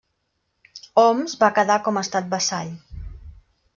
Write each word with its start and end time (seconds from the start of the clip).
Homs 1.01 1.37
va 1.43 1.51
quedar 1.59 1.77
com 1.89 2.01
estat 2.03 2.33
vassall. 2.33 2.73